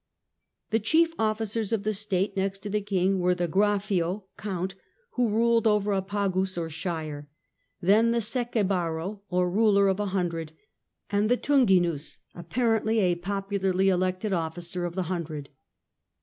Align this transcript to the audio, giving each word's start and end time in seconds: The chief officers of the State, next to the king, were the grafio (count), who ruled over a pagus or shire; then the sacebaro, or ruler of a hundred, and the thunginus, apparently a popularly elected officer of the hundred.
The 0.71 0.79
chief 0.79 1.13
officers 1.19 1.71
of 1.71 1.83
the 1.83 1.93
State, 1.93 2.35
next 2.35 2.63
to 2.63 2.71
the 2.71 2.81
king, 2.81 3.19
were 3.19 3.35
the 3.35 3.47
grafio 3.47 4.23
(count), 4.35 4.73
who 5.11 5.29
ruled 5.29 5.67
over 5.67 5.91
a 5.93 6.01
pagus 6.01 6.57
or 6.57 6.71
shire; 6.71 7.29
then 7.81 8.09
the 8.09 8.17
sacebaro, 8.19 9.21
or 9.29 9.47
ruler 9.47 9.87
of 9.87 9.99
a 9.99 10.07
hundred, 10.07 10.53
and 11.11 11.29
the 11.29 11.37
thunginus, 11.37 12.17
apparently 12.33 12.97
a 12.99 13.13
popularly 13.13 13.89
elected 13.89 14.33
officer 14.33 14.85
of 14.85 14.95
the 14.95 15.03
hundred. 15.03 15.49